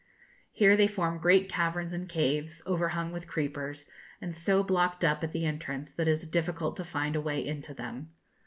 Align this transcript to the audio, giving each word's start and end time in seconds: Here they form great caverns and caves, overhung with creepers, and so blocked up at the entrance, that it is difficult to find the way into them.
Here 0.51 0.75
they 0.75 0.87
form 0.87 1.19
great 1.19 1.47
caverns 1.47 1.93
and 1.93 2.09
caves, 2.09 2.63
overhung 2.65 3.11
with 3.11 3.27
creepers, 3.27 3.87
and 4.19 4.35
so 4.35 4.63
blocked 4.63 5.03
up 5.05 5.23
at 5.23 5.31
the 5.31 5.45
entrance, 5.45 5.91
that 5.91 6.07
it 6.07 6.11
is 6.11 6.25
difficult 6.25 6.75
to 6.77 6.83
find 6.83 7.13
the 7.13 7.21
way 7.21 7.45
into 7.45 7.75
them. 7.75 8.09